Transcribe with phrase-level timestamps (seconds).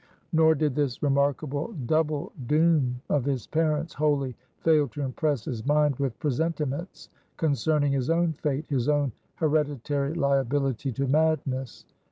[0.33, 5.97] Nor did this remarkable double doom of his parents wholly fail to impress his mind
[5.97, 11.85] with presentiments concerning his own fate his own hereditary liability to madness.